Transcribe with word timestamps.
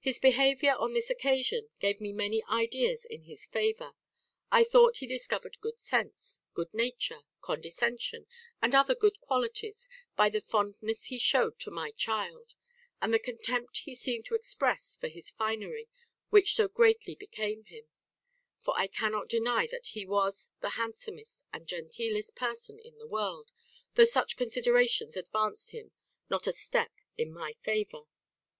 His 0.00 0.18
behaviour 0.18 0.74
on 0.80 0.94
this 0.94 1.10
occasion 1.10 1.68
gave 1.78 2.00
me 2.00 2.12
many 2.12 2.42
ideas 2.50 3.04
in 3.04 3.22
his 3.22 3.46
favour. 3.46 3.92
I 4.50 4.64
thought 4.64 4.96
he 4.96 5.06
discovered 5.06 5.60
good 5.60 5.78
sense, 5.78 6.40
good 6.54 6.74
nature, 6.74 7.20
condescension, 7.40 8.26
and 8.60 8.74
other 8.74 8.96
good 8.96 9.20
qualities, 9.20 9.88
by 10.16 10.28
the 10.28 10.40
fondness 10.40 11.04
he 11.04 11.20
shewed 11.20 11.60
to 11.60 11.70
my 11.70 11.92
child, 11.92 12.56
and 13.00 13.14
the 13.14 13.20
contempt 13.20 13.78
he 13.84 13.94
seemed 13.94 14.24
to 14.24 14.34
express 14.34 14.96
for 15.00 15.06
his 15.06 15.30
finery, 15.30 15.88
which 16.30 16.56
so 16.56 16.66
greatly 16.66 17.14
became 17.14 17.62
him; 17.66 17.84
for 18.60 18.74
I 18.76 18.88
cannot 18.88 19.28
deny 19.28 19.66
but 19.66 19.70
that 19.70 19.86
he 19.90 20.04
was 20.04 20.50
the 20.62 20.70
handsomest 20.70 21.44
and 21.52 21.68
genteelest 21.68 22.34
person 22.34 22.80
in 22.80 22.98
the 22.98 23.06
world, 23.06 23.52
though 23.94 24.04
such 24.04 24.36
considerations 24.36 25.16
advanced 25.16 25.70
him 25.70 25.92
not 26.28 26.48
a 26.48 26.52
step 26.52 26.90
in 27.16 27.32
my 27.32 27.52
favour. 27.60 28.06